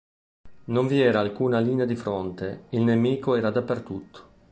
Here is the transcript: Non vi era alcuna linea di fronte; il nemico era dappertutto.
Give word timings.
Non 0.65 0.87
vi 0.87 0.99
era 0.99 1.19
alcuna 1.19 1.59
linea 1.59 1.85
di 1.85 1.95
fronte; 1.95 2.63
il 2.69 2.81
nemico 2.81 3.35
era 3.35 3.51
dappertutto. 3.51 4.29